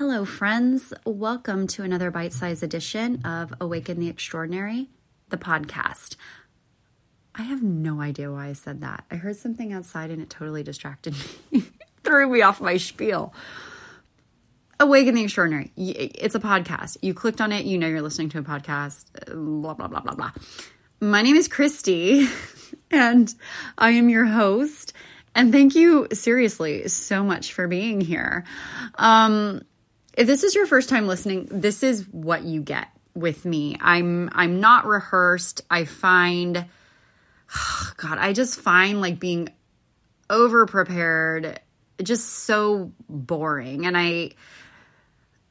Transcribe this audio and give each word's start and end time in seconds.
Hello, 0.00 0.24
friends. 0.24 0.94
Welcome 1.04 1.66
to 1.66 1.82
another 1.82 2.10
bite 2.10 2.32
sized 2.32 2.62
edition 2.62 3.20
of 3.22 3.52
Awaken 3.60 4.00
the 4.00 4.08
Extraordinary, 4.08 4.88
the 5.28 5.36
podcast. 5.36 6.16
I 7.34 7.42
have 7.42 7.62
no 7.62 8.00
idea 8.00 8.32
why 8.32 8.46
I 8.46 8.54
said 8.54 8.80
that. 8.80 9.04
I 9.10 9.16
heard 9.16 9.36
something 9.36 9.74
outside 9.74 10.10
and 10.10 10.22
it 10.22 10.30
totally 10.30 10.62
distracted 10.62 11.14
me, 11.52 11.64
threw 12.02 12.30
me 12.30 12.40
off 12.40 12.62
my 12.62 12.78
spiel. 12.78 13.34
Awaken 14.80 15.16
the 15.16 15.24
Extraordinary. 15.24 15.70
It's 15.76 16.34
a 16.34 16.40
podcast. 16.40 16.96
You 17.02 17.12
clicked 17.12 17.42
on 17.42 17.52
it, 17.52 17.66
you 17.66 17.76
know 17.76 17.86
you're 17.86 18.00
listening 18.00 18.30
to 18.30 18.38
a 18.38 18.42
podcast, 18.42 19.04
blah, 19.26 19.74
blah, 19.74 19.86
blah, 19.86 20.00
blah, 20.00 20.14
blah. 20.14 20.32
My 21.02 21.20
name 21.20 21.36
is 21.36 21.46
Christy, 21.46 22.26
and 22.90 23.34
I 23.76 23.90
am 23.90 24.08
your 24.08 24.24
host. 24.24 24.94
And 25.34 25.52
thank 25.52 25.74
you, 25.74 26.08
seriously, 26.14 26.88
so 26.88 27.22
much 27.22 27.52
for 27.52 27.68
being 27.68 28.00
here. 28.00 28.44
Um, 28.94 29.60
if 30.14 30.26
this 30.26 30.42
is 30.44 30.54
your 30.54 30.66
first 30.66 30.88
time 30.88 31.06
listening, 31.06 31.48
this 31.50 31.82
is 31.82 32.06
what 32.10 32.42
you 32.42 32.62
get 32.62 32.88
with 33.14 33.44
me. 33.44 33.76
I'm 33.80 34.30
I'm 34.32 34.60
not 34.60 34.86
rehearsed. 34.86 35.62
I 35.70 35.84
find 35.84 36.56
God, 37.96 38.18
I 38.18 38.32
just 38.32 38.60
find 38.60 39.00
like 39.00 39.18
being 39.18 39.48
over 40.28 40.66
prepared 40.66 41.60
just 42.02 42.26
so 42.28 42.92
boring. 43.08 43.86
And 43.86 43.96
I 43.96 44.32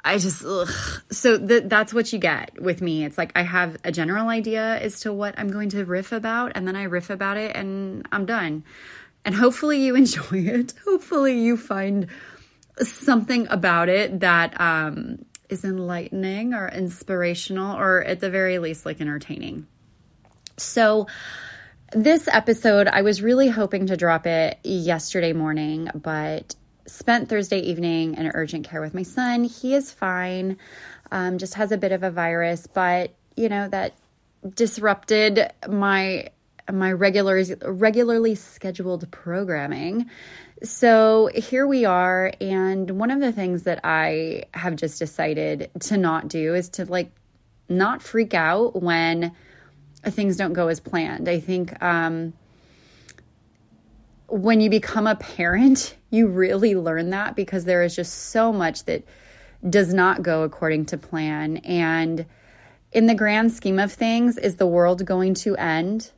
I 0.04 0.18
just 0.18 0.44
ugh. 0.46 0.70
so 1.12 1.38
th- 1.38 1.64
that's 1.66 1.94
what 1.94 2.12
you 2.14 2.20
get 2.20 2.60
with 2.62 2.82
me. 2.82 3.04
It's 3.04 3.18
like 3.18 3.32
I 3.36 3.44
have 3.44 3.78
a 3.84 3.92
general 3.92 4.30
idea 4.30 4.80
as 4.80 5.02
to 5.02 5.12
what 5.12 5.38
I'm 5.38 5.50
going 5.50 5.70
to 5.70 5.84
riff 5.84 6.12
about, 6.12 6.54
and 6.56 6.68
then 6.68 6.76
I 6.76 6.84
riff 6.84 7.10
about 7.10 7.38
it, 7.38 7.56
and 7.56 8.08
I'm 8.12 8.26
done. 8.26 8.64
And 9.26 9.36
hopefully 9.36 9.82
you 9.82 9.96
enjoy 9.98 10.38
it. 10.38 10.74
Hopefully 10.86 11.40
you 11.40 11.58
find 11.58 12.08
something 12.82 13.48
about 13.50 13.90
it 13.90 14.20
that 14.22 14.60
um, 14.60 15.26
is 15.50 15.64
enlightening 15.64 16.54
or 16.54 16.68
inspirational, 16.68 17.78
or 17.78 18.04
at 18.04 18.20
the 18.20 18.30
very 18.30 18.60
least, 18.60 18.86
like 18.86 19.02
entertaining. 19.02 19.68
So, 20.58 21.08
this 21.92 22.28
episode, 22.28 22.88
I 22.88 23.02
was 23.02 23.22
really 23.22 23.48
hoping 23.48 23.88
to 23.88 23.98
drop 23.98 24.28
it 24.28 24.60
yesterday 24.64 25.34
morning, 25.34 25.90
but 25.96 26.56
spent 26.86 27.30
Thursday 27.30 27.60
evening 27.60 28.16
in 28.16 28.32
urgent 28.34 28.68
care 28.68 28.82
with 28.82 28.94
my 28.94 29.04
son. 29.04 29.44
He 29.44 29.74
is 29.74 29.92
fine, 29.92 30.58
um, 31.12 31.38
just 31.38 31.56
has 31.56 31.72
a 31.72 31.78
bit 31.78 31.92
of 31.92 32.04
a 32.04 32.12
virus, 32.12 32.68
but 32.68 33.14
you 33.36 33.50
know, 33.50 33.68
that 33.70 33.94
disrupted 34.56 35.52
my 35.68 36.30
my 36.72 36.92
regular 36.92 37.44
regularly 37.64 38.36
scheduled 38.36 39.10
programming. 39.12 40.10
So 40.64 41.30
here 41.34 41.66
we 41.66 41.86
are. 41.86 42.34
And 42.42 42.92
one 42.92 43.12
of 43.12 43.20
the 43.20 43.32
things 43.32 43.64
that 43.64 43.82
I 43.84 44.44
have 44.54 44.76
just 44.76 45.00
decided 45.00 45.70
to 45.82 45.98
not 45.98 46.28
do 46.28 46.54
is 46.54 46.70
to 46.70 46.86
like 46.86 47.12
not 47.70 48.02
freak 48.02 48.34
out 48.34 48.82
when 48.82 49.32
things 50.04 50.38
don't 50.38 50.54
go 50.54 50.68
as 50.68 50.80
planned. 50.80 51.30
I 51.30 51.40
think 51.40 51.82
um, 51.82 52.34
when 54.28 54.62
you 54.62 54.70
become 54.70 55.08
a 55.08 55.16
parent, 55.16 55.96
you 56.10 56.28
really 56.28 56.76
learn 56.76 57.12
that 57.12 57.36
because 57.36 57.66
there 57.66 57.84
is 57.84 57.96
just 57.96 58.14
so 58.14 58.52
much 58.52 58.86
that 58.86 59.04
does 59.68 59.94
not 59.94 60.24
go 60.24 60.44
according 60.44 60.86
to 60.88 60.98
plan. 60.98 61.58
And 61.58 62.26
in 62.92 63.06
the 63.06 63.14
grand 63.14 63.52
scheme 63.54 63.80
of 63.80 63.92
things, 63.94 64.38
is 64.38 64.56
the 64.56 64.66
world 64.66 65.06
going 65.06 65.36
to 65.36 65.56
end 65.56 66.12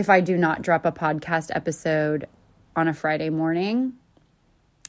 if 0.00 0.10
I 0.10 0.20
do 0.20 0.36
not 0.36 0.62
drop 0.62 0.86
a 0.86 0.92
podcast 0.92 1.50
episode 1.54 2.26
on 2.74 2.88
a 2.88 2.94
Friday 2.94 3.28
morning, 3.28 3.92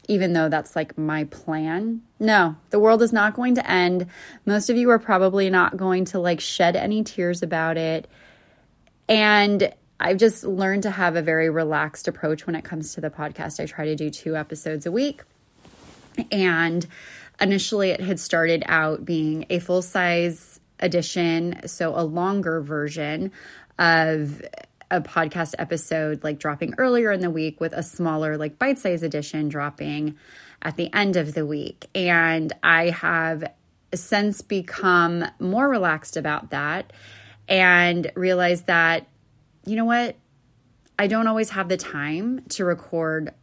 even 0.07 0.33
though 0.33 0.49
that's 0.49 0.75
like 0.75 0.97
my 0.97 1.25
plan. 1.25 2.01
No, 2.19 2.55
the 2.69 2.79
world 2.79 3.01
is 3.01 3.11
not 3.11 3.35
going 3.35 3.55
to 3.55 3.69
end. 3.69 4.07
Most 4.45 4.69
of 4.69 4.77
you 4.77 4.89
are 4.89 4.99
probably 4.99 5.49
not 5.49 5.77
going 5.77 6.05
to 6.05 6.19
like 6.19 6.39
shed 6.39 6.75
any 6.75 7.03
tears 7.03 7.43
about 7.43 7.77
it. 7.77 8.09
And 9.09 9.73
I've 9.99 10.17
just 10.17 10.45
learned 10.45 10.83
to 10.83 10.91
have 10.91 11.15
a 11.15 11.21
very 11.21 11.49
relaxed 11.49 12.07
approach 12.07 12.47
when 12.47 12.55
it 12.55 12.63
comes 12.63 12.95
to 12.95 13.01
the 13.01 13.09
podcast. 13.09 13.59
I 13.59 13.65
try 13.65 13.85
to 13.85 13.95
do 13.95 14.09
two 14.09 14.35
episodes 14.35 14.85
a 14.85 14.91
week. 14.91 15.23
And 16.31 16.87
initially, 17.39 17.91
it 17.91 17.99
had 17.99 18.19
started 18.19 18.63
out 18.65 19.05
being 19.05 19.45
a 19.49 19.59
full 19.59 19.81
size 19.81 20.59
edition, 20.79 21.67
so 21.67 21.93
a 21.95 22.03
longer 22.03 22.61
version 22.61 23.31
of 23.77 24.41
a 24.91 25.01
podcast 25.01 25.55
episode 25.57 26.23
like 26.23 26.37
dropping 26.37 26.75
earlier 26.77 27.11
in 27.11 27.21
the 27.21 27.29
week 27.29 27.59
with 27.59 27.73
a 27.73 27.81
smaller 27.81 28.37
like 28.37 28.59
bite-sized 28.59 29.03
edition 29.03 29.49
dropping 29.49 30.17
at 30.61 30.75
the 30.75 30.93
end 30.93 31.15
of 31.15 31.33
the 31.33 31.45
week. 31.45 31.87
And 31.95 32.53
i 32.61 32.89
have 32.89 33.43
since 33.93 34.41
become 34.41 35.25
more 35.39 35.67
relaxed 35.67 36.17
about 36.17 36.51
that 36.51 36.93
and 37.47 38.11
realized 38.15 38.67
that 38.67 39.07
you 39.65 39.75
know 39.75 39.85
what? 39.85 40.15
I 40.97 41.07
don't 41.07 41.27
always 41.27 41.51
have 41.51 41.69
the 41.69 41.77
time 41.77 42.43
to 42.49 42.65
record 42.65 43.33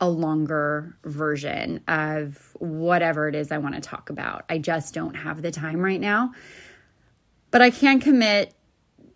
a 0.00 0.08
longer 0.08 0.96
version 1.04 1.80
of 1.88 2.54
whatever 2.58 3.28
it 3.28 3.34
is 3.34 3.50
i 3.50 3.58
want 3.58 3.74
to 3.74 3.80
talk 3.80 4.10
about. 4.10 4.44
I 4.48 4.58
just 4.58 4.92
don't 4.92 5.14
have 5.14 5.40
the 5.40 5.50
time 5.50 5.80
right 5.80 6.00
now. 6.00 6.32
But 7.50 7.62
i 7.62 7.70
can 7.70 8.00
commit 8.00 8.54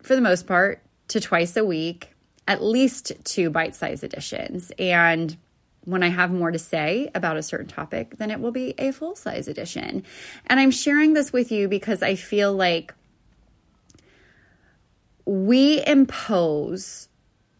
for 0.03 0.15
the 0.15 0.21
most 0.21 0.47
part 0.47 0.81
to 1.11 1.19
twice 1.19 1.55
a 1.57 1.65
week, 1.65 2.13
at 2.47 2.63
least 2.63 3.13
two 3.23 3.49
bite 3.49 3.75
size 3.75 4.03
editions. 4.03 4.71
And 4.77 5.37
when 5.83 6.03
I 6.03 6.09
have 6.09 6.31
more 6.31 6.51
to 6.51 6.59
say 6.59 7.09
about 7.15 7.37
a 7.37 7.43
certain 7.43 7.67
topic, 7.67 8.17
then 8.17 8.31
it 8.31 8.39
will 8.39 8.51
be 8.51 8.73
a 8.77 8.91
full 8.91 9.15
size 9.15 9.47
edition. 9.47 10.03
And 10.47 10.59
I'm 10.59 10.71
sharing 10.71 11.13
this 11.13 11.33
with 11.33 11.51
you 11.51 11.67
because 11.67 12.03
I 12.03 12.15
feel 12.15 12.53
like 12.53 12.93
we 15.25 15.85
impose 15.85 17.07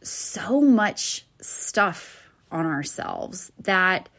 so 0.01 0.61
much 0.61 1.25
stuff 1.41 2.29
on 2.51 2.65
ourselves 2.65 3.51
that 3.59 4.09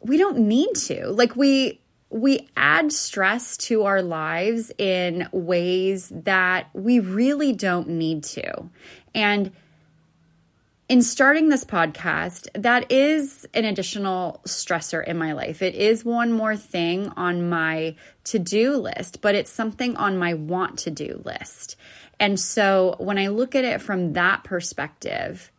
we 0.00 0.16
don't 0.16 0.38
need 0.38 0.74
to. 0.74 1.08
Like 1.08 1.36
we 1.36 1.81
we 2.12 2.46
add 2.58 2.92
stress 2.92 3.56
to 3.56 3.84
our 3.84 4.02
lives 4.02 4.70
in 4.76 5.26
ways 5.32 6.12
that 6.14 6.68
we 6.74 7.00
really 7.00 7.54
don't 7.54 7.88
need 7.88 8.22
to. 8.22 8.68
And 9.14 9.50
in 10.90 11.00
starting 11.00 11.48
this 11.48 11.64
podcast, 11.64 12.48
that 12.52 12.92
is 12.92 13.46
an 13.54 13.64
additional 13.64 14.42
stressor 14.46 15.02
in 15.02 15.16
my 15.16 15.32
life. 15.32 15.62
It 15.62 15.74
is 15.74 16.04
one 16.04 16.32
more 16.32 16.54
thing 16.54 17.08
on 17.16 17.48
my 17.48 17.96
to 18.24 18.38
do 18.38 18.76
list, 18.76 19.22
but 19.22 19.34
it's 19.34 19.50
something 19.50 19.96
on 19.96 20.18
my 20.18 20.34
want 20.34 20.80
to 20.80 20.90
do 20.90 21.22
list. 21.24 21.76
And 22.20 22.38
so 22.38 22.96
when 22.98 23.18
I 23.18 23.28
look 23.28 23.54
at 23.54 23.64
it 23.64 23.80
from 23.80 24.12
that 24.12 24.44
perspective, 24.44 25.50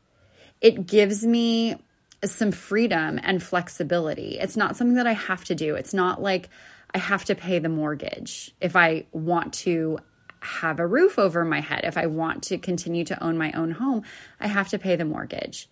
it 0.62 0.86
gives 0.86 1.26
me 1.26 1.78
some 2.26 2.52
freedom 2.52 3.20
and 3.24 3.42
flexibility. 3.42 4.38
It's 4.40 4.58
not 4.58 4.76
something 4.76 4.96
that 4.96 5.08
I 5.08 5.14
have 5.14 5.44
to 5.46 5.56
do. 5.56 5.76
It's 5.76 5.94
not 5.94 6.22
like 6.22 6.50
I 6.94 6.98
have 7.00 7.26
to 7.26 7.36
pay 7.36 7.60
the 7.60 7.70
mortgage 7.70 8.54
if 8.62 8.76
I 8.76 9.06
want 9.12 9.54
to 9.54 10.00
have 10.40 10.80
a 10.80 10.88
roof 10.88 11.18
over 11.18 11.44
my 11.46 11.62
head. 11.62 11.82
If 11.84 11.98
I 11.98 12.06
want 12.06 12.44
to 12.44 12.58
continue 12.58 13.06
to 13.06 13.24
own 13.24 13.38
my 13.38 13.52
own 13.54 13.72
home, 13.72 14.04
I 14.40 14.48
have 14.48 14.70
to 14.70 14.80
pay 14.80 14.96
the 14.96 15.06
mortgage. 15.06 15.70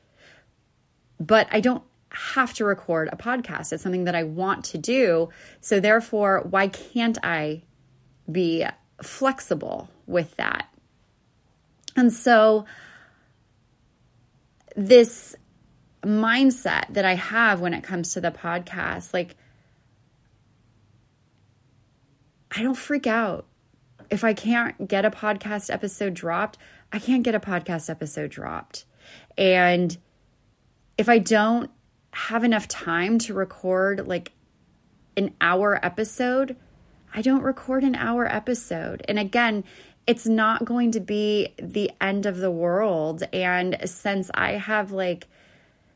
But 1.20 1.48
I 1.52 1.60
don't 1.60 1.84
have 2.10 2.54
to 2.56 2.66
record 2.66 3.10
a 3.12 3.18
podcast. 3.18 3.72
It's 3.72 3.84
something 3.84 4.06
that 4.06 4.16
I 4.16 4.24
want 4.24 4.66
to 4.66 4.78
do. 4.78 5.30
So, 5.62 5.80
therefore, 5.80 6.46
why 6.50 6.68
can't 6.68 7.18
I 7.24 7.64
be 8.30 8.66
flexible 9.02 9.90
with 10.08 10.36
that? 10.38 10.68
And 11.96 12.12
so, 12.12 12.66
this 14.76 15.36
mindset 16.04 16.94
that 16.94 17.06
I 17.06 17.16
have 17.16 17.62
when 17.62 17.74
it 17.74 17.84
comes 17.84 18.14
to 18.14 18.22
the 18.22 18.32
podcast. 18.32 19.14
Like, 19.14 19.36
I 22.56 22.64
don't 22.64 22.76
freak 22.76 23.08
out. 23.08 23.46
If 24.09 24.24
I 24.24 24.34
can't 24.34 24.88
get 24.88 25.06
a 25.06 25.12
podcast 25.12 25.74
episode 25.74 26.14
dropped, 26.14 26.58
I 26.92 27.00
can't 27.00 27.24
get 27.24 27.36
a 27.36 27.40
podcast 27.40 27.90
episode 27.90 28.32
dropped. 28.32 28.86
And 29.38 29.98
if 30.98 31.08
I 31.08 31.18
don't 31.18 31.72
have 32.14 32.44
enough 32.44 32.68
time 32.68 33.18
to 33.20 33.34
record 33.34 34.08
like 34.08 34.34
an 35.16 35.34
hour 35.40 35.84
episode, 35.84 36.58
I 37.14 37.22
don't 37.22 37.42
record 37.42 37.84
an 37.84 37.96
hour 37.96 38.26
episode. 38.26 39.04
And 39.08 39.18
again, 39.18 39.64
it's 40.08 40.26
not 40.26 40.66
going 40.66 40.92
to 40.92 41.00
be 41.00 41.54
the 41.62 41.92
end 42.02 42.26
of 42.26 42.38
the 42.38 42.52
world. 42.52 43.24
And 43.32 43.78
since 43.86 44.30
I 44.34 44.54
have 44.54 44.92
like 44.92 45.28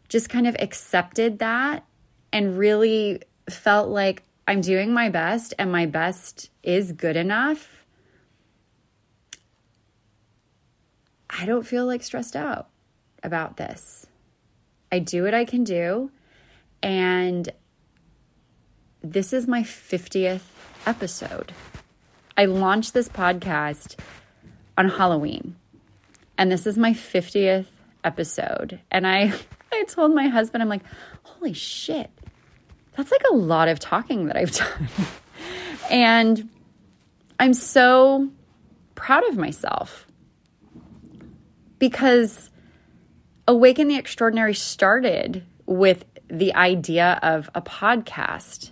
just 0.09 0.29
kind 0.29 0.47
of 0.47 0.55
accepted 0.59 1.39
that 1.39 1.85
and 2.31 2.57
really 2.57 3.21
felt 3.49 3.89
like 3.89 4.23
I'm 4.47 4.61
doing 4.61 4.93
my 4.93 5.09
best 5.09 5.53
and 5.57 5.71
my 5.71 5.85
best 5.85 6.49
is 6.63 6.91
good 6.91 7.15
enough, 7.15 7.85
I 11.29 11.45
don't 11.45 11.65
feel 11.65 11.85
like 11.85 12.03
stressed 12.03 12.35
out 12.35 12.69
about 13.23 13.57
this. 13.57 14.05
I 14.91 14.99
do 14.99 15.23
what 15.23 15.33
I 15.33 15.45
can 15.45 15.63
do 15.63 16.11
and 16.81 17.49
this 19.01 19.33
is 19.33 19.47
my 19.47 19.61
50th 19.61 20.41
episode. 20.85 21.53
I 22.37 22.45
launched 22.45 22.93
this 22.93 23.07
podcast 23.07 23.95
on 24.77 24.89
Halloween, 24.89 25.55
and 26.37 26.51
this 26.51 26.67
is 26.67 26.77
my 26.77 26.91
50th 26.91 27.67
episode. 28.03 28.79
And 28.91 29.07
I, 29.07 29.33
I 29.75 29.83
told 29.83 30.13
my 30.13 30.27
husband, 30.27 30.61
I'm 30.61 30.69
like, 30.69 30.83
holy 31.23 31.53
shit, 31.53 32.09
that's 32.95 33.11
like 33.11 33.23
a 33.31 33.35
lot 33.35 33.67
of 33.67 33.79
talking 33.79 34.27
that 34.27 34.37
I've 34.37 34.51
done. 34.55 34.89
and 35.89 36.49
I'm 37.39 37.53
so 37.53 38.29
proud 38.95 39.27
of 39.27 39.37
myself 39.37 40.07
because 41.79 42.49
Awaken 43.47 43.87
the 43.87 43.97
Extraordinary 43.97 44.53
started 44.53 45.43
with 45.65 46.05
the 46.29 46.55
idea 46.55 47.19
of 47.21 47.49
a 47.53 47.61
podcast. 47.61 48.71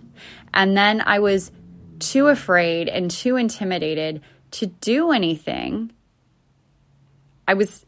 And 0.52 0.76
then 0.76 1.00
I 1.00 1.18
was 1.20 1.52
too 1.98 2.28
afraid 2.28 2.88
and 2.88 3.10
too 3.10 3.36
intimidated 3.36 4.22
to 4.52 4.66
do 4.66 5.12
anything. 5.12 5.92
I 7.46 7.54
was 7.54 7.84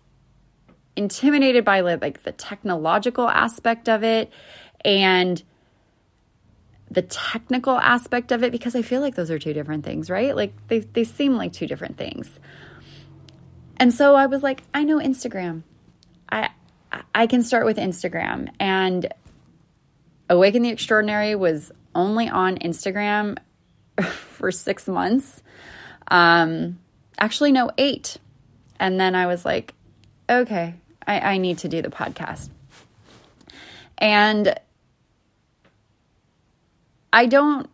intimidated 0.96 1.64
by 1.64 1.80
like 1.80 2.22
the 2.22 2.32
technological 2.32 3.28
aspect 3.28 3.88
of 3.88 4.02
it 4.02 4.32
and 4.84 5.42
the 6.90 7.02
technical 7.02 7.78
aspect 7.78 8.32
of 8.32 8.42
it 8.42 8.52
because 8.52 8.74
I 8.74 8.82
feel 8.82 9.00
like 9.00 9.14
those 9.14 9.30
are 9.30 9.38
two 9.38 9.52
different 9.52 9.84
things, 9.84 10.08
right? 10.08 10.34
Like 10.34 10.54
they 10.68 10.80
they 10.80 11.04
seem 11.04 11.36
like 11.36 11.52
two 11.52 11.66
different 11.66 11.96
things. 11.96 12.28
And 13.76 13.92
so 13.92 14.14
I 14.14 14.26
was 14.26 14.42
like, 14.42 14.62
I 14.72 14.84
know 14.84 14.98
Instagram. 14.98 15.62
I 16.30 16.50
I 17.14 17.26
can 17.26 17.42
start 17.42 17.66
with 17.66 17.76
Instagram 17.76 18.48
and 18.58 19.12
Awaken 20.28 20.62
the 20.62 20.70
Extraordinary 20.70 21.34
was 21.34 21.72
only 21.94 22.28
on 22.28 22.56
Instagram 22.58 23.38
for 24.02 24.50
6 24.50 24.88
months. 24.88 25.42
Um 26.08 26.78
actually 27.18 27.52
no, 27.52 27.70
8. 27.76 28.16
And 28.78 29.00
then 29.00 29.14
I 29.14 29.26
was 29.26 29.44
like, 29.44 29.74
okay, 30.28 30.74
I, 31.06 31.20
I 31.20 31.38
need 31.38 31.58
to 31.58 31.68
do 31.68 31.82
the 31.82 31.88
podcast. 31.88 32.50
And 33.98 34.54
I 37.12 37.26
don't 37.26 37.70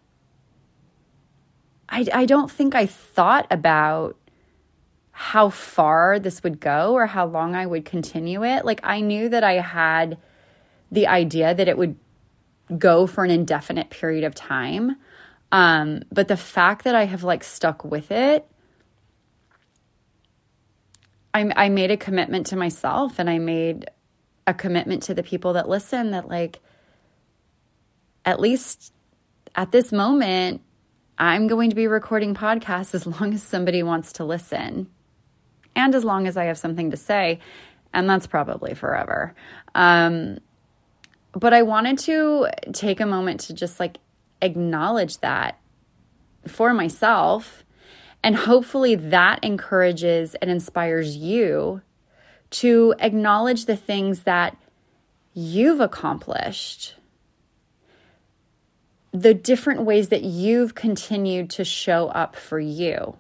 I, 1.89 2.07
I 2.13 2.25
don't 2.25 2.51
think 2.51 2.75
I 2.75 2.87
thought 2.87 3.47
about 3.51 4.17
how 5.11 5.51
far 5.51 6.19
this 6.19 6.43
would 6.43 6.59
go 6.59 6.95
or 6.95 7.07
how 7.07 7.27
long 7.27 7.55
I 7.55 7.67
would 7.67 7.85
continue 7.85 8.45
it. 8.45 8.65
Like 8.65 8.81
I 8.83 9.01
knew 9.01 9.29
that 9.29 9.45
I 9.45 9.55
had 9.55 10.17
the 10.91 11.07
idea 11.07 11.55
that 11.55 11.69
it 11.69 11.77
would 11.77 11.97
go 12.79 13.07
for 13.07 13.25
an 13.25 13.31
indefinite 13.31 13.91
period 13.91 14.25
of 14.25 14.35
time. 14.35 14.97
Um, 15.53 16.03
but 16.11 16.29
the 16.29 16.37
fact 16.37 16.85
that 16.85 16.95
I 16.95 17.05
have 17.05 17.25
like 17.25 17.45
stuck 17.45 17.85
with 17.85 18.11
it 18.11 18.47
I, 21.35 21.51
I 21.57 21.69
made 21.69 21.91
a 21.91 21.97
commitment 21.97 22.47
to 22.49 22.57
myself 22.57 23.19
and 23.19 23.29
I 23.29 23.39
made 23.39 23.91
a 24.47 24.55
commitment 24.55 25.05
to 25.05 25.15
the 25.15 25.23
people 25.23 25.55
that 25.55 25.69
listen 25.69 26.11
that, 26.11 26.29
like, 26.29 26.61
at 28.25 28.41
least 28.41 28.93
at 29.55 29.73
this 29.73 29.93
moment, 29.93 30.63
I'm 31.19 31.47
going 31.47 31.71
to 31.71 31.77
be 31.77 31.87
recording 31.87 32.35
podcasts 32.35 32.95
as 32.95 33.07
long 33.07 33.35
as 33.35 33.43
somebody 33.43 33.83
wants 33.83 34.15
to 34.15 34.25
listen 34.25 34.89
and 35.75 35.95
as 35.95 36.05
long 36.05 36.27
as 36.27 36.37
I 36.37 36.45
have 36.45 36.59
something 36.59 36.91
to 36.91 36.97
say. 36.97 37.41
And 37.95 38.09
that's 38.09 38.27
probably 38.27 38.75
forever. 38.75 39.35
Um, 39.75 40.39
but 41.33 41.55
I 41.55 41.63
wanted 41.63 41.99
to 42.01 42.49
take 42.73 43.01
a 43.01 43.07
moment 43.07 43.41
to 43.41 43.55
just 43.55 43.81
like 43.81 43.99
acknowledge 44.41 45.19
that 45.19 45.59
for 46.47 46.75
myself 46.75 47.62
and 48.23 48.37
hopefully 48.37 48.95
that 48.95 49.43
encourages 49.43 50.35
and 50.37 50.51
inspires 50.51 51.17
you 51.17 51.83
to 52.51 52.95
acknowledge 52.99 53.65
the 53.65 53.77
things 53.77 54.21
that 54.23 54.57
you've 55.35 55.81
accomplished, 55.81 56.95
the 59.13 59.35
different 59.35 59.83
ways 59.83 60.09
that 60.11 60.23
you've 60.23 60.75
continued 60.75 61.51
to 61.51 61.65
show 61.65 62.09
up 62.09 62.37
for 62.37 62.61
you. 62.61 63.17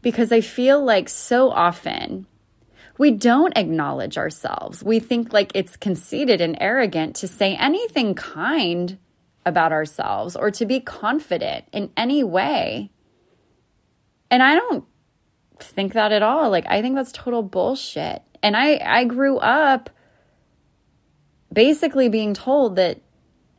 Because 0.00 0.32
I 0.32 0.40
feel 0.40 0.82
like 0.82 1.08
so 1.08 1.50
often 1.50 2.26
we 2.98 3.10
don't 3.10 3.56
acknowledge 3.56 4.16
ourselves. 4.16 4.82
We 4.82 5.00
think 5.00 5.32
like 5.32 5.52
it's 5.54 5.76
conceited 5.76 6.40
and 6.40 6.56
arrogant 6.60 7.16
to 7.16 7.28
say 7.28 7.54
anything 7.56 8.14
kind 8.14 8.98
about 9.44 9.72
ourselves 9.72 10.34
or 10.34 10.50
to 10.52 10.64
be 10.64 10.80
confident 10.80 11.66
in 11.72 11.90
any 11.96 12.24
way. 12.24 12.90
And 14.30 14.42
I 14.42 14.54
don't 14.54 14.84
think 15.58 15.92
that 15.94 16.12
at 16.12 16.22
all. 16.22 16.50
Like 16.50 16.66
I 16.68 16.82
think 16.82 16.94
that's 16.94 17.12
total 17.12 17.42
bullshit. 17.42 18.22
And 18.42 18.56
I 18.56 18.80
I 18.84 19.04
grew 19.04 19.38
up 19.38 19.90
basically 21.52 22.08
being 22.08 22.34
told 22.34 22.76
that 22.76 23.00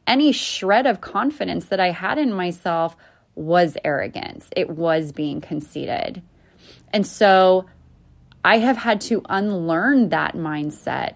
any 0.06 0.32
shred 0.32 0.86
of 0.86 1.02
confidence 1.02 1.66
that 1.66 1.80
I 1.80 1.92
had 1.92 2.18
in 2.18 2.32
myself 2.32 2.96
was 3.36 3.78
arrogance. 3.84 4.50
It 4.56 4.70
was 4.70 5.12
being 5.12 5.42
conceited. 5.42 6.22
And 6.92 7.06
so 7.06 7.66
I 8.44 8.60
have 8.60 8.78
had 8.78 9.02
to 9.02 9.22
unlearn 9.28 10.10
that 10.10 10.36
mindset. 10.36 11.16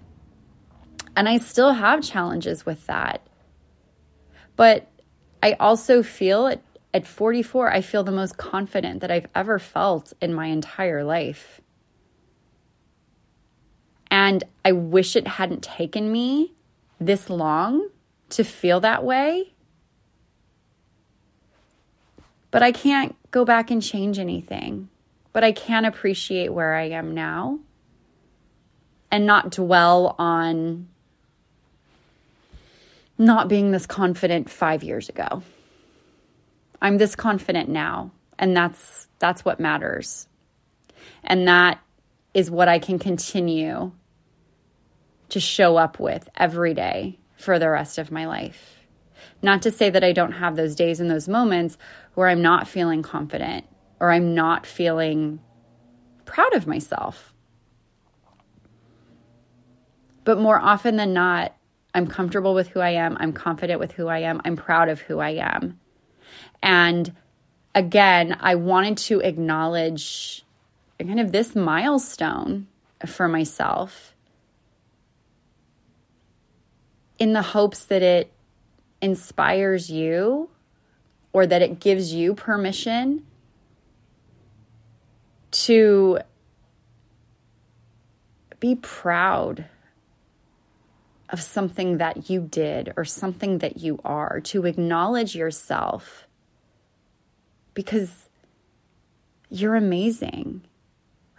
And 1.16 1.28
I 1.28 1.38
still 1.38 1.74
have 1.74 2.04
challenges 2.04 2.66
with 2.66 2.86
that. 2.88 3.22
But 4.56 4.88
I 5.42 5.54
also 5.54 6.04
feel 6.04 6.48
it 6.48 6.62
at 6.94 7.08
44, 7.08 7.72
I 7.72 7.82
feel 7.82 8.04
the 8.04 8.12
most 8.12 8.38
confident 8.38 9.02
that 9.02 9.12
I've 9.12 9.28
ever 9.34 9.60
felt 9.60 10.14
in 10.22 10.34
my 10.34 10.48
entire 10.48 11.04
life. 11.04 11.62
And 14.10 14.44
I 14.66 14.74
wish 14.74 15.16
it 15.16 15.26
hadn't 15.26 15.64
taken 15.64 16.12
me 16.12 16.54
this 17.00 17.30
long 17.30 17.90
to 18.30 18.44
feel 18.44 18.82
that 18.82 19.04
way. 19.04 19.54
But 22.52 22.62
I 22.62 22.74
can't 22.74 23.16
go 23.32 23.46
back 23.46 23.72
and 23.72 23.82
change 23.82 24.20
anything. 24.20 24.90
But 25.32 25.46
I 25.46 25.54
can 25.54 25.86
appreciate 25.86 26.50
where 26.50 26.74
I 26.74 26.90
am 26.90 27.14
now 27.14 27.60
and 29.10 29.26
not 29.26 29.52
dwell 29.52 30.16
on 30.20 30.90
not 33.18 33.48
being 33.48 33.72
this 33.72 33.86
confident 33.86 34.50
five 34.50 34.84
years 34.84 35.08
ago. 35.08 35.42
I'm 36.82 36.98
this 36.98 37.16
confident 37.16 37.70
now, 37.70 38.12
and 38.40 38.56
that's 38.56 39.08
that's 39.20 39.46
what 39.46 39.60
matters. 39.60 40.28
And 41.24 41.48
that 41.48 41.80
is 42.34 42.50
what 42.50 42.68
I 42.68 42.80
can 42.80 42.98
continue 42.98 43.92
to 45.30 45.40
show 45.40 45.78
up 45.78 46.00
with 46.00 46.30
every 46.36 46.74
day 46.74 47.20
for 47.38 47.60
the 47.60 47.70
rest 47.70 47.98
of 47.98 48.12
my 48.12 48.26
life. 48.26 48.80
Not 49.42 49.62
to 49.64 49.72
say 49.72 49.90
that 49.90 50.04
I 50.04 50.12
don't 50.12 50.34
have 50.34 50.56
those 50.56 50.76
days 50.76 51.00
and 51.00 51.10
those 51.10 51.28
moments 51.28 51.78
where 52.16 52.28
I'm 52.28 52.42
not 52.42 52.68
feeling 52.68 53.02
confident 53.02 53.66
or 54.00 54.12
I'm 54.12 54.34
not 54.34 54.66
feeling 54.66 55.40
proud 56.26 56.54
of 56.54 56.68
myself. 56.68 57.34
But 60.24 60.40
more 60.40 60.60
often 60.60 60.98
than 60.98 61.14
not, 61.14 61.56
I'm 61.94 62.08
comfortable 62.08 62.54
with 62.54 62.70
who 62.70 62.80
I 62.80 62.92
am. 62.92 63.18
I'm 63.20 63.34
confident 63.34 63.80
with 63.80 63.92
who 63.92 64.08
I 64.08 64.20
am. 64.20 64.42
I'm 64.46 64.56
proud 64.56 64.90
of 64.90 65.02
who 65.02 65.20
I 65.20 65.32
am. 65.32 65.80
And 66.62 67.16
again, 67.74 68.38
I 68.40 68.56
wanted 68.56 68.98
to 68.98 69.20
acknowledge 69.22 70.44
kind 71.00 71.20
of 71.20 71.32
this 71.32 71.56
milestone 71.56 72.68
for 73.06 73.28
myself 73.28 74.14
in 77.18 77.34
the 77.34 77.42
hopes 77.42 77.86
that 77.86 78.02
it 78.02 78.32
inspires 79.02 79.90
you 79.90 80.50
or 81.34 81.48
that 81.48 81.62
it 81.62 81.80
gives 81.80 82.14
you 82.14 82.34
permission 82.34 83.26
to 85.52 86.20
be 88.60 88.76
proud 88.76 89.66
of 91.32 91.42
something 91.42 91.98
that 91.98 92.30
you 92.30 92.42
did 92.42 92.94
or 92.98 93.06
something 93.06 93.60
that 93.60 93.78
you 93.78 94.00
are, 94.04 94.42
to 94.42 94.66
acknowledge 94.66 95.36
yourself 95.36 96.28
because 97.74 98.30
you're 99.50 99.76
amazing. 99.76 100.62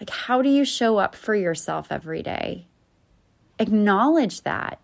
Like, 0.00 0.10
how 0.10 0.42
do 0.42 0.48
you 0.48 0.64
show 0.64 0.98
up 0.98 1.14
for 1.14 1.34
yourself 1.34 1.88
every 1.90 2.22
day? 2.22 2.66
Acknowledge 3.58 4.42
that. 4.42 4.80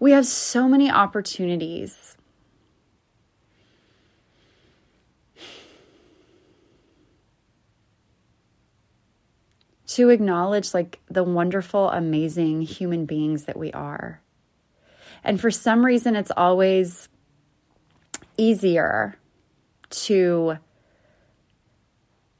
We 0.00 0.12
have 0.12 0.26
so 0.26 0.68
many 0.68 0.90
opportunities. 0.90 2.16
To 9.94 10.10
acknowledge 10.10 10.74
like 10.74 10.98
the 11.08 11.22
wonderful, 11.22 11.88
amazing 11.90 12.62
human 12.62 13.06
beings 13.06 13.44
that 13.44 13.56
we 13.56 13.70
are. 13.72 14.20
And 15.22 15.40
for 15.40 15.52
some 15.52 15.84
reason, 15.84 16.16
it's 16.16 16.32
always 16.36 17.08
easier 18.36 19.16
to 19.90 20.58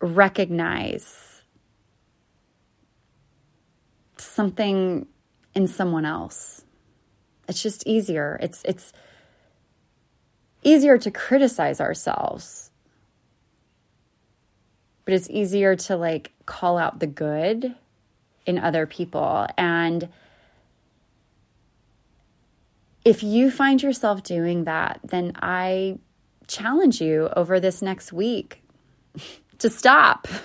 recognize 0.01 1.43
something 4.17 5.07
in 5.55 5.69
someone 5.69 6.05
else. 6.05 6.65
It's 7.49 7.63
just 7.63 7.87
easier. 7.87 8.37
It's 8.43 8.65
it's 8.65 8.93
easier 10.65 10.99
to 10.99 11.11
criticize 11.13 11.81
ourselves. 11.81 12.73
But 15.05 15.15
it's 15.15 15.29
easier 15.31 15.77
to 15.77 15.97
like 15.97 16.33
call 16.47 16.79
out 16.79 17.01
the 17.01 17.07
good 17.07 17.75
in 18.47 18.59
other 18.59 18.87
people 18.87 19.47
and 19.57 20.09
if 23.05 23.23
you 23.23 23.51
find 23.51 23.83
yourself 23.83 24.23
doing 24.23 24.65
that, 24.65 25.01
then 25.05 25.33
I 25.37 25.99
challenge 26.47 27.01
you 27.01 27.29
over 27.37 27.61
this 27.61 27.83
next 27.83 28.13
week 28.13 28.63
to 29.59 29.71
stop. 29.71 30.27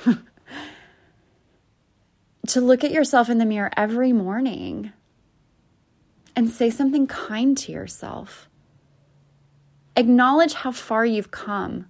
to 2.48 2.62
look 2.62 2.84
at 2.84 2.92
yourself 2.92 3.30
in 3.30 3.38
the 3.38 3.46
mirror 3.46 3.72
every 3.78 4.12
morning 4.12 4.92
and 6.36 6.50
say 6.50 6.70
something 6.70 7.08
kind 7.08 7.58
to 7.60 7.72
yourself. 7.72 8.50
Acknowledge 9.96 10.54
how 10.54 10.72
far 10.72 11.06
you've 11.06 11.32
come. 11.32 11.88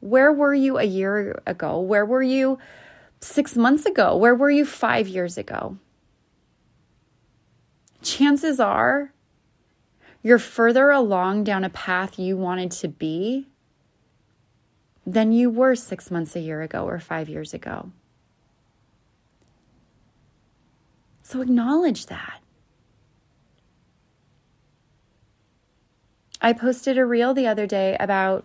Where 0.00 0.32
were 0.32 0.54
you 0.54 0.78
a 0.78 0.84
year 0.84 1.40
ago? 1.46 1.80
Where 1.80 2.04
were 2.04 2.22
you 2.22 2.58
six 3.20 3.56
months 3.56 3.84
ago? 3.84 4.16
Where 4.16 4.34
were 4.34 4.50
you 4.50 4.64
five 4.64 5.08
years 5.08 5.36
ago? 5.36 5.78
Chances 8.02 8.60
are 8.60 9.12
you're 10.22 10.38
further 10.38 10.90
along 10.90 11.44
down 11.44 11.64
a 11.64 11.70
path 11.70 12.18
you 12.18 12.36
wanted 12.36 12.70
to 12.72 12.88
be 12.88 13.48
than 15.06 15.32
you 15.32 15.48
were 15.48 15.74
six 15.74 16.10
months, 16.10 16.36
a 16.36 16.40
year 16.40 16.60
ago, 16.60 16.84
or 16.84 16.98
five 16.98 17.28
years 17.28 17.54
ago. 17.54 17.90
So 21.22 21.40
acknowledge 21.40 22.06
that. 22.06 22.40
I 26.40 26.52
posted 26.52 26.98
a 26.98 27.04
reel 27.04 27.32
the 27.34 27.46
other 27.46 27.66
day 27.66 27.96
about 27.98 28.44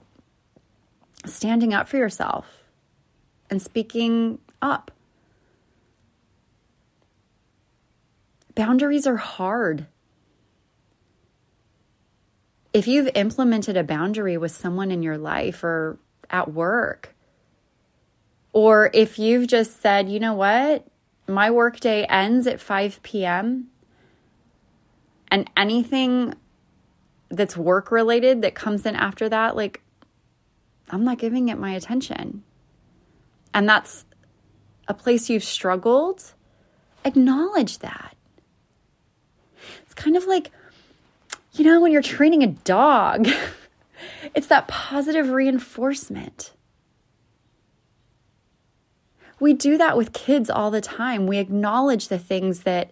standing 1.26 1.74
up 1.74 1.88
for 1.88 1.98
yourself 1.98 2.64
and 3.50 3.62
speaking 3.62 4.40
up. 4.62 4.92
Boundaries 8.56 9.08
are 9.08 9.18
hard 9.18 9.88
if 12.74 12.88
you've 12.88 13.10
implemented 13.14 13.78
a 13.78 13.84
boundary 13.84 14.36
with 14.36 14.52
someone 14.52 14.92
in 14.92 15.04
your 15.04 15.18
life 15.18 15.64
or 15.64 16.00
at 16.30 16.52
work, 16.52 17.16
or 18.52 18.90
if 18.94 19.20
you've 19.20 19.48
just 19.48 19.80
said, 19.80 20.10
you 20.10 20.20
know 20.20 20.34
what, 20.34 20.86
my 21.28 21.52
workday 21.52 22.04
ends 22.06 22.48
at 22.48 22.60
5 22.60 23.02
p.m., 23.04 23.70
and 25.30 25.50
anything 25.56 26.34
that's 27.30 27.56
work 27.58 27.92
related 27.92 28.42
that 28.42 28.54
comes 28.56 28.86
in 28.86 28.96
after 28.96 29.30
that, 29.30 29.56
like, 29.56 29.82
I'm 30.90 31.04
not 31.04 31.18
giving 31.18 31.50
it 31.50 31.58
my 31.58 31.74
attention. 31.74 32.44
And 33.54 33.68
that's 33.68 34.06
a 34.88 34.94
place 34.94 35.30
you've 35.30 35.44
struggled. 35.44 36.34
Acknowledge 37.06 37.80
that. 37.80 38.16
It's 39.84 39.94
kind 39.94 40.16
of 40.16 40.26
like 40.26 40.52
you 41.54 41.64
know, 41.64 41.80
when 41.80 41.92
you're 41.92 42.02
training 42.02 42.44
a 42.44 42.48
dog, 42.48 43.28
it's 44.36 44.48
that 44.48 44.68
positive 44.68 45.30
reinforcement. 45.30 46.54
We 49.40 49.54
do 49.54 49.78
that 49.78 49.98
with 49.98 50.14
kids 50.14 50.50
all 50.50 50.72
the 50.72 50.82
time. 50.82 51.28
We 51.28 51.38
acknowledge 51.38 52.08
the 52.08 52.18
things 52.18 52.62
that 52.62 52.92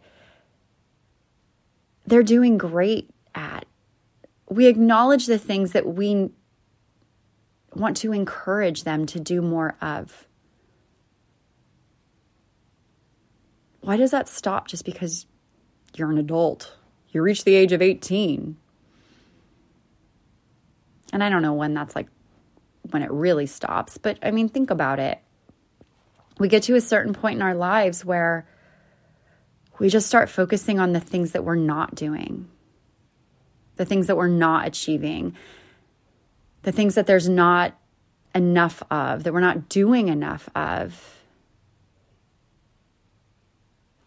they're 2.05 2.23
doing 2.23 2.57
great 2.57 3.09
at. 3.33 3.65
We 4.49 4.67
acknowledge 4.67 5.27
the 5.27 5.39
things 5.39 5.71
that 5.71 5.87
we 5.87 6.29
want 7.73 7.97
to 7.97 8.13
encourage 8.13 8.83
them 8.83 9.05
to 9.07 9.19
do 9.19 9.41
more 9.41 9.75
of. 9.81 10.27
Why 13.81 13.97
does 13.97 14.11
that 14.11 14.27
stop 14.27 14.67
just 14.67 14.85
because 14.85 15.25
you're 15.95 16.11
an 16.11 16.17
adult? 16.17 16.75
you 17.11 17.21
reach 17.21 17.43
the 17.43 17.55
age 17.55 17.71
of 17.71 17.81
18. 17.81 18.57
And 21.13 21.23
I 21.23 21.29
don't 21.29 21.41
know 21.41 21.53
when 21.53 21.73
that's 21.73 21.95
like 21.95 22.07
when 22.89 23.03
it 23.03 23.11
really 23.11 23.45
stops, 23.45 23.97
but 23.97 24.17
I 24.23 24.31
mean, 24.31 24.49
think 24.49 24.71
about 24.71 24.99
it. 24.99 25.19
We 26.39 26.47
get 26.47 26.63
to 26.63 26.75
a 26.75 26.81
certain 26.81 27.13
point 27.13 27.35
in 27.35 27.41
our 27.41 27.53
lives 27.53 28.03
where 28.03 28.47
we 29.77 29.89
just 29.89 30.07
start 30.07 30.29
focusing 30.29 30.79
on 30.79 30.93
the 30.93 30.99
things 30.99 31.33
that 31.33 31.43
we're 31.43 31.55
not 31.55 31.95
doing, 31.95 32.47
the 33.75 33.85
things 33.85 34.07
that 34.07 34.17
we're 34.17 34.27
not 34.27 34.67
achieving, 34.67 35.35
the 36.63 36.71
things 36.71 36.95
that 36.95 37.07
there's 37.07 37.29
not 37.29 37.77
enough 38.33 38.83
of, 38.89 39.23
that 39.23 39.33
we're 39.33 39.39
not 39.39 39.69
doing 39.69 40.07
enough 40.07 40.49
of. 40.55 41.17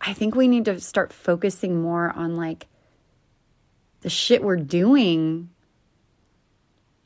I 0.01 0.13
think 0.13 0.35
we 0.35 0.49
need 0.49 0.67
to 0.67 0.81
start 0.81 1.13
focusing 1.13 1.81
more 1.81 2.13
on 2.15 2.37
like 2.37 2.67
the 4.03 4.11
shit 4.11 4.43
we're 4.43 4.57
doing 4.57 5.51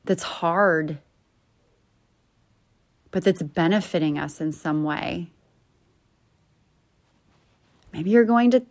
that's 0.05 0.23
hard, 0.23 0.99
but 3.11 3.23
that's 3.23 3.43
benefiting 3.43 4.19
us 4.19 4.41
in 4.41 4.53
some 4.53 4.83
way. 4.83 5.31
Maybe 7.93 8.11
you're 8.11 8.25
going 8.25 8.51
to 8.51 8.65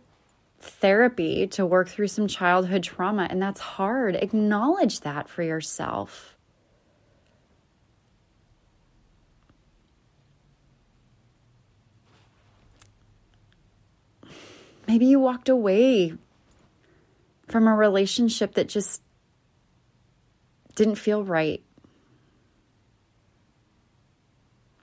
therapy 0.60 1.46
to 1.48 1.64
work 1.64 1.88
through 1.88 2.08
some 2.08 2.28
childhood 2.28 2.82
trauma, 2.82 3.28
and 3.30 3.40
that's 3.40 3.60
hard. 3.60 4.16
Acknowledge 4.16 5.00
that 5.00 5.28
for 5.28 5.42
yourself. 5.42 6.37
Maybe 14.88 15.04
you 15.04 15.20
walked 15.20 15.50
away 15.50 16.14
from 17.46 17.68
a 17.68 17.74
relationship 17.74 18.54
that 18.54 18.68
just 18.68 19.02
didn't 20.74 20.94
feel 20.94 21.22
right. 21.22 21.62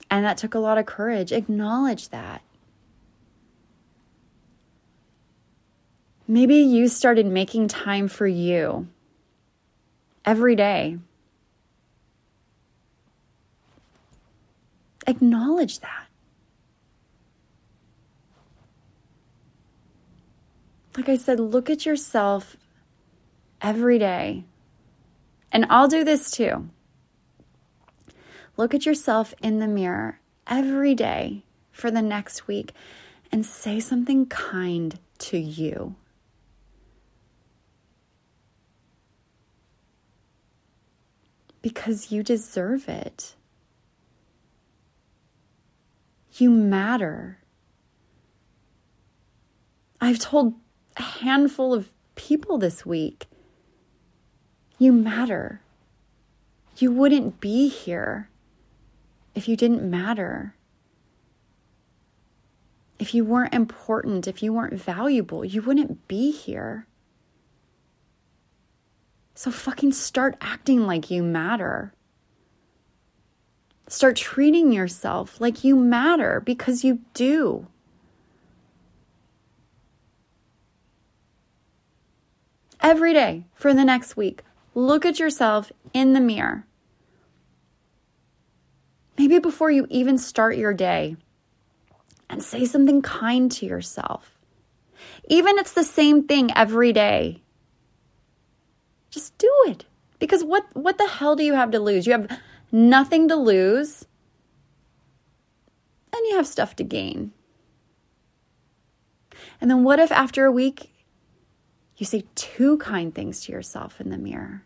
And 0.08 0.24
that 0.24 0.36
took 0.36 0.54
a 0.54 0.60
lot 0.60 0.78
of 0.78 0.86
courage. 0.86 1.32
Acknowledge 1.32 2.10
that. 2.10 2.42
Maybe 6.28 6.56
you 6.56 6.86
started 6.86 7.26
making 7.26 7.66
time 7.66 8.06
for 8.06 8.28
you 8.28 8.86
every 10.24 10.54
day. 10.54 10.98
Acknowledge 15.08 15.80
that. 15.80 16.06
Like 20.96 21.08
I 21.08 21.16
said, 21.16 21.38
look 21.38 21.68
at 21.68 21.84
yourself 21.84 22.56
every 23.60 23.98
day. 23.98 24.44
And 25.52 25.66
I'll 25.68 25.88
do 25.88 26.04
this 26.04 26.30
too. 26.30 26.68
Look 28.56 28.74
at 28.74 28.86
yourself 28.86 29.34
in 29.42 29.58
the 29.58 29.68
mirror 29.68 30.20
every 30.46 30.94
day 30.94 31.44
for 31.70 31.90
the 31.90 32.02
next 32.02 32.46
week 32.46 32.72
and 33.30 33.44
say 33.44 33.80
something 33.80 34.26
kind 34.26 34.98
to 35.18 35.38
you. 35.38 35.94
Because 41.60 42.10
you 42.10 42.22
deserve 42.22 42.88
it. 42.88 43.34
You 46.34 46.50
matter. 46.50 47.38
I've 50.00 50.18
told 50.18 50.54
a 50.96 51.02
handful 51.02 51.74
of 51.74 51.90
people 52.14 52.58
this 52.58 52.84
week. 52.86 53.26
You 54.78 54.92
matter. 54.92 55.60
You 56.78 56.90
wouldn't 56.90 57.40
be 57.40 57.68
here 57.68 58.28
if 59.34 59.48
you 59.48 59.56
didn't 59.56 59.88
matter. 59.88 60.54
If 62.98 63.14
you 63.14 63.24
weren't 63.24 63.54
important, 63.54 64.26
if 64.26 64.42
you 64.42 64.52
weren't 64.52 64.80
valuable, 64.80 65.44
you 65.44 65.62
wouldn't 65.62 66.08
be 66.08 66.30
here. 66.30 66.86
So 69.34 69.50
fucking 69.50 69.92
start 69.92 70.36
acting 70.40 70.86
like 70.86 71.10
you 71.10 71.22
matter. 71.22 71.92
Start 73.86 74.16
treating 74.16 74.72
yourself 74.72 75.40
like 75.40 75.62
you 75.62 75.76
matter 75.76 76.40
because 76.40 76.84
you 76.84 77.00
do. 77.12 77.66
Every 82.80 83.12
day 83.12 83.44
for 83.54 83.74
the 83.74 83.84
next 83.84 84.16
week, 84.16 84.42
look 84.74 85.04
at 85.04 85.18
yourself 85.18 85.70
in 85.92 86.12
the 86.12 86.20
mirror. 86.20 86.66
Maybe 89.18 89.38
before 89.38 89.70
you 89.70 89.86
even 89.88 90.18
start 90.18 90.56
your 90.56 90.74
day, 90.74 91.16
and 92.28 92.42
say 92.42 92.64
something 92.64 93.02
kind 93.02 93.50
to 93.52 93.66
yourself. 93.66 94.38
Even 95.28 95.58
it's 95.58 95.72
the 95.72 95.84
same 95.84 96.26
thing 96.26 96.50
every 96.56 96.92
day. 96.92 97.42
Just 99.10 99.36
do 99.38 99.50
it. 99.66 99.84
Because 100.18 100.42
what 100.42 100.64
what 100.74 100.98
the 100.98 101.06
hell 101.06 101.36
do 101.36 101.44
you 101.44 101.54
have 101.54 101.70
to 101.72 101.80
lose? 101.80 102.06
You 102.06 102.12
have 102.12 102.40
nothing 102.72 103.28
to 103.28 103.36
lose. 103.36 104.06
And 106.12 106.26
you 106.28 106.36
have 106.36 106.46
stuff 106.46 106.74
to 106.76 106.84
gain. 106.84 107.32
And 109.60 109.70
then 109.70 109.84
what 109.84 109.98
if 109.98 110.10
after 110.10 110.46
a 110.46 110.52
week 110.52 110.90
you 111.96 112.06
say 112.06 112.24
two 112.34 112.78
kind 112.78 113.14
things 113.14 113.44
to 113.44 113.52
yourself 113.52 114.00
in 114.00 114.10
the 114.10 114.18
mirror? 114.18 114.62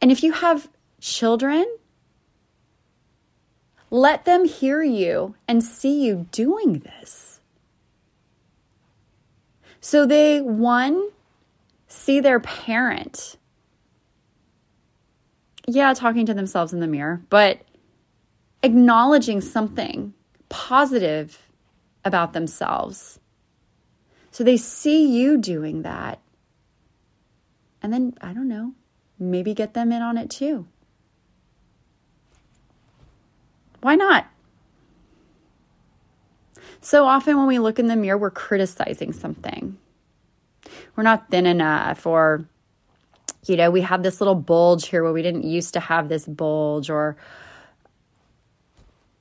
And 0.00 0.10
if 0.10 0.22
you 0.22 0.32
have 0.32 0.68
children, 1.00 1.66
let 3.90 4.24
them 4.24 4.46
hear 4.46 4.82
you 4.82 5.34
and 5.46 5.62
see 5.62 6.04
you 6.04 6.26
doing 6.32 6.80
this. 6.80 7.40
So 9.80 10.06
they, 10.06 10.40
one, 10.40 11.10
see 11.88 12.20
their 12.20 12.40
parent, 12.40 13.36
yeah, 15.66 15.92
talking 15.92 16.24
to 16.26 16.34
themselves 16.34 16.72
in 16.72 16.80
the 16.80 16.86
mirror, 16.86 17.20
but 17.28 17.60
acknowledging 18.62 19.40
something 19.40 20.14
positive 20.48 21.50
about 22.04 22.32
themselves. 22.32 23.20
So 24.32 24.42
they 24.42 24.56
see 24.56 25.06
you 25.06 25.38
doing 25.38 25.82
that. 25.82 26.18
And 27.82 27.92
then, 27.92 28.14
I 28.20 28.32
don't 28.32 28.48
know, 28.48 28.72
maybe 29.18 29.54
get 29.54 29.74
them 29.74 29.92
in 29.92 30.02
on 30.02 30.16
it 30.16 30.30
too. 30.30 30.66
Why 33.82 33.94
not? 33.94 34.26
So 36.80 37.06
often 37.06 37.36
when 37.36 37.46
we 37.46 37.58
look 37.58 37.78
in 37.78 37.88
the 37.88 37.96
mirror, 37.96 38.18
we're 38.18 38.30
criticizing 38.30 39.12
something. 39.12 39.76
We're 40.96 41.02
not 41.02 41.30
thin 41.30 41.46
enough, 41.46 42.06
or, 42.06 42.46
you 43.46 43.56
know, 43.56 43.70
we 43.70 43.82
have 43.82 44.02
this 44.02 44.20
little 44.20 44.34
bulge 44.34 44.88
here 44.88 45.02
where 45.02 45.12
we 45.12 45.22
didn't 45.22 45.44
used 45.44 45.74
to 45.74 45.80
have 45.80 46.08
this 46.08 46.26
bulge, 46.26 46.88
or 46.90 47.16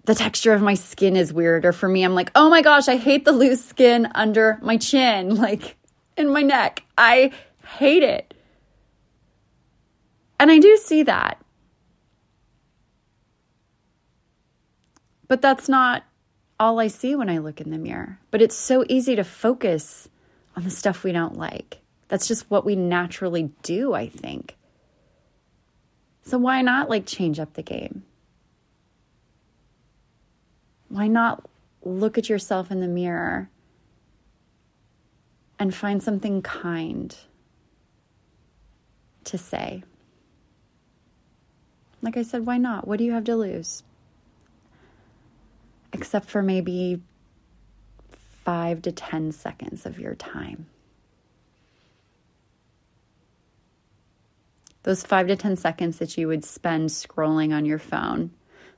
the 0.06 0.16
texture 0.16 0.54
of 0.54 0.62
my 0.62 0.74
skin 0.74 1.16
is 1.16 1.34
weird. 1.34 1.66
Or 1.66 1.74
for 1.74 1.88
me, 1.88 2.04
I'm 2.04 2.16
like, 2.16 2.32
oh 2.36 2.50
my 2.50 2.62
gosh, 2.62 2.88
I 2.88 2.98
hate 2.98 3.26
the 3.26 3.32
loose 3.32 3.64
skin 3.64 4.08
under 4.16 4.58
my 4.62 4.78
chin, 4.78 5.36
like 5.36 5.78
in 6.18 6.30
my 6.30 6.42
neck. 6.42 6.84
I 6.98 7.32
hate 7.66 8.04
it. 8.04 8.34
And 10.40 10.50
I 10.50 10.58
do 10.58 10.78
see 10.78 11.04
that. 11.04 11.40
But 15.28 15.42
that's 15.42 15.70
not 15.70 16.04
all 16.60 16.80
I 16.80 16.88
see 16.88 17.16
when 17.16 17.30
I 17.30 17.38
look 17.38 17.62
in 17.62 17.72
the 17.72 17.78
mirror. 17.78 18.20
But 18.32 18.42
it's 18.42 18.56
so 18.56 18.84
easy 18.90 19.16
to 19.16 19.24
focus 19.24 20.10
on 20.58 20.64
the 20.64 20.70
stuff 20.70 21.04
we 21.04 21.12
don't 21.12 21.38
like. 21.38 21.80
That's 22.08 22.28
just 22.28 22.50
what 22.52 22.66
we 22.66 22.76
naturally 22.76 23.52
do, 23.64 23.94
I 23.94 24.10
think. 24.10 24.58
So 26.24 26.38
why 26.38 26.62
not 26.62 26.90
like 26.90 27.06
change 27.06 27.40
up 27.40 27.54
the 27.54 27.64
game? 27.64 28.04
Why 30.92 31.08
not 31.08 31.46
look 31.84 32.18
at 32.18 32.30
yourself 32.30 32.70
in 32.70 32.80
the 32.80 32.88
mirror 32.88 33.50
and 35.58 35.74
find 35.74 36.04
something 36.04 36.42
kind 36.42 37.16
to 39.26 39.38
say? 39.38 39.84
Like 42.02 42.18
I 42.18 42.24
said, 42.24 42.46
why 42.46 42.58
not? 42.58 42.88
What 42.88 42.98
do 42.98 43.04
you 43.04 43.14
have 43.14 43.26
to 43.26 43.36
lose? 43.36 43.84
except 45.94 46.30
for 46.30 46.42
maybe 46.42 47.02
five 48.44 48.82
to 48.84 48.92
10 48.92 49.32
seconds 49.32 49.86
of 49.86 50.00
your 50.00 50.16
time. 50.16 50.68
Those 54.84 55.04
five 55.04 55.28
to 55.28 55.36
10 55.36 55.58
seconds 55.58 56.00
that 56.00 56.18
you 56.18 56.28
would 56.28 56.44
spend 56.44 56.90
scrolling 56.90 57.54
on 57.54 57.66
your 57.66 57.78
phone. 57.78 58.32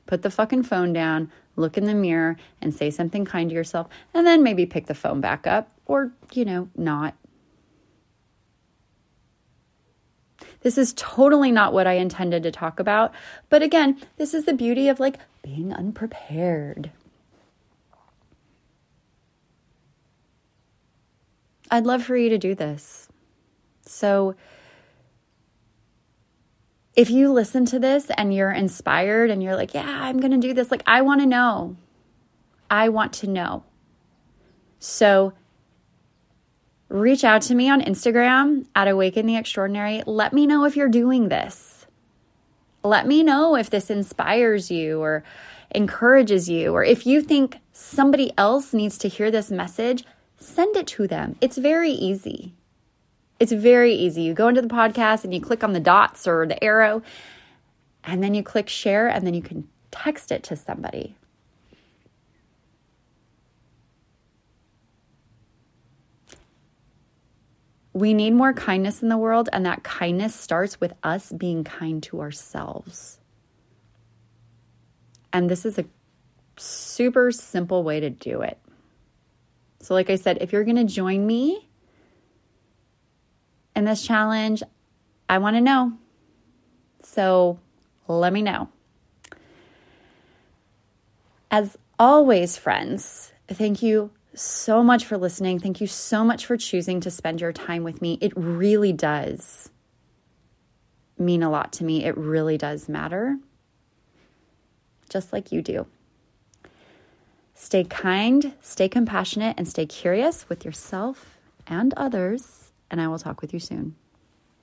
Put 0.06 0.22
the 0.22 0.32
fucking 0.32 0.64
phone 0.64 0.92
down, 0.92 1.32
look 1.56 1.78
in 1.78 1.86
the 1.86 1.94
mirror, 1.94 2.38
and 2.62 2.74
say 2.74 2.90
something 2.90 3.26
kind 3.26 3.50
to 3.50 3.56
yourself, 3.56 3.88
and 4.14 4.26
then 4.26 4.44
maybe 4.44 4.66
pick 4.66 4.88
the 4.88 4.94
phone 4.94 5.22
back 5.22 5.46
up 5.46 5.70
or, 5.86 6.12
you 6.34 6.46
know, 6.46 6.70
not. 6.76 7.16
This 10.62 10.78
is 10.78 10.94
totally 10.96 11.52
not 11.52 11.74
what 11.74 11.88
I 11.88 11.94
intended 11.94 12.44
to 12.44 12.52
talk 12.52 12.80
about. 12.80 13.14
But 13.50 13.62
again, 13.62 14.02
this 14.18 14.34
is 14.34 14.46
the 14.46 14.54
beauty 14.54 14.88
of 14.88 15.00
like 15.00 15.20
being 15.42 15.74
unprepared. 15.74 16.92
I'd 21.70 21.86
love 21.86 22.04
for 22.04 22.16
you 22.16 22.30
to 22.30 22.38
do 22.38 22.56
this. 22.56 23.10
So, 23.86 24.36
if 26.96 27.10
you 27.10 27.32
listen 27.32 27.66
to 27.66 27.80
this 27.80 28.10
and 28.18 28.34
you're 28.34 28.52
inspired 28.52 29.32
and 29.32 29.42
you're 29.42 29.56
like, 29.56 29.74
yeah, 29.74 30.04
I'm 30.04 30.20
going 30.20 30.32
to 30.32 30.38
do 30.38 30.54
this, 30.54 30.72
like, 30.72 30.84
I 30.86 31.02
want 31.02 31.22
to 31.22 31.28
know. 31.28 31.76
I 32.70 32.90
want 32.90 33.14
to 33.14 33.28
know. 33.28 33.64
So, 34.80 35.34
reach 36.90 37.24
out 37.24 37.42
to 37.44 37.56
me 37.56 37.70
on 37.70 37.82
Instagram 37.82 38.66
at 38.76 38.88
Awaken 38.88 39.26
the 39.26 39.38
Extraordinary. 39.38 40.04
Let 40.06 40.34
me 40.34 40.46
know 40.46 40.66
if 40.66 40.76
you're 40.76 40.90
doing 40.90 41.30
this. 41.30 41.86
Let 42.84 43.08
me 43.08 43.24
know 43.24 43.56
if 43.56 43.70
this 43.70 43.90
inspires 43.90 44.70
you 44.70 45.00
or 45.00 45.24
encourages 45.72 46.50
you, 46.50 46.74
or 46.74 46.84
if 46.84 47.06
you 47.06 47.22
think 47.22 47.58
somebody 47.72 48.32
else 48.38 48.74
needs 48.74 48.98
to 49.00 49.08
hear 49.08 49.32
this 49.32 49.50
message 49.50 50.04
send 50.44 50.76
it 50.76 50.88
to 50.88 51.08
them. 51.08 51.36
It's 51.42 51.58
very 51.58 51.92
easy. 51.92 52.54
It's 53.44 53.52
very 53.52 53.94
easy. 53.94 54.22
You 54.22 54.34
go 54.34 54.48
into 54.48 54.62
the 54.62 54.70
podcast 54.70 55.26
and 55.26 55.34
you 55.34 55.42
click 55.42 55.66
on 55.66 55.74
the 55.74 55.80
dots 55.82 56.30
or 56.30 56.48
the 56.48 56.64
arrow, 56.64 57.02
and 58.06 58.24
then 58.24 58.34
you 58.34 58.42
click 58.42 58.70
share, 58.70 59.10
and 59.10 59.28
then 59.28 59.34
you 59.34 59.42
can 59.42 59.68
text 59.92 60.32
it 60.32 60.44
to 60.44 60.56
somebody. 60.56 61.14
We 67.92 68.14
need 68.14 68.32
more 68.32 68.54
kindness 68.54 69.02
in 69.02 69.10
the 69.10 69.18
world, 69.18 69.50
and 69.52 69.66
that 69.66 69.84
kindness 69.84 70.34
starts 70.34 70.80
with 70.80 70.94
us 71.04 71.30
being 71.34 71.66
kind 71.66 72.02
to 72.04 72.22
ourselves. 72.22 73.20
And 75.34 75.50
this 75.50 75.66
is 75.66 75.78
a 75.78 75.84
super 76.56 77.30
simple 77.34 77.84
way 77.84 78.00
to 78.00 78.10
do 78.10 78.40
it. 78.40 78.58
So, 79.82 79.96
like 79.96 80.10
I 80.10 80.16
said, 80.16 80.38
if 80.40 80.54
you're 80.54 80.64
going 80.64 80.78
to 80.78 80.86
join 80.86 81.28
me 81.28 81.68
in 83.76 83.86
this 83.86 84.06
challenge, 84.06 84.64
I 85.30 85.38
want 85.38 85.56
to 85.56 85.62
know. 85.62 85.94
So, 87.02 87.60
let 88.08 88.34
me 88.34 88.42
know. 88.42 88.70
As 91.52 91.78
always, 92.00 92.58
friends, 92.58 93.32
thank 93.48 93.82
you 93.82 94.12
so 94.34 94.84
much 94.84 95.06
for 95.06 95.18
listening. 95.18 95.60
Thank 95.60 95.82
you 95.82 95.88
so 95.88 96.24
much 96.24 96.46
for 96.46 96.58
choosing 96.58 97.00
to 97.02 97.12
spend 97.12 97.42
your 97.42 97.54
time 97.54 97.84
with 97.84 98.02
me. 98.02 98.18
It 98.22 98.34
really 98.36 98.94
does 98.94 99.70
mean 101.18 101.44
a 101.44 101.50
lot 101.50 101.72
to 101.74 101.84
me. 101.84 102.04
It 102.04 102.18
really 102.18 102.58
does 102.58 102.90
matter, 102.90 103.38
just 105.10 105.32
like 105.32 105.52
you 105.52 105.62
do. 105.62 105.86
Stay 107.54 107.84
kind, 107.84 108.54
stay 108.62 108.90
compassionate, 108.90 109.56
and 109.58 109.68
stay 109.68 109.86
curious 109.86 110.50
with 110.50 110.66
yourself 110.66 111.38
and 111.68 111.94
others. 111.96 112.63
And 112.94 113.02
I 113.02 113.08
will 113.08 113.18
talk 113.18 113.42
with 113.42 113.56
you 113.56 113.60
soon. 113.60 113.96